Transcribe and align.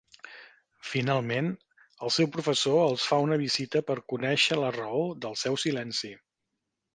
Finalment, 0.91 1.49
el 2.07 2.13
seu 2.15 2.29
professor 2.37 2.79
els 2.85 3.05
fa 3.11 3.19
una 3.27 3.37
visita 3.43 3.83
per 3.91 3.99
conèixer 4.15 4.59
la 4.63 4.73
raó 4.79 5.05
del 5.27 5.39
seu 5.43 5.61
silenci. 5.67 6.13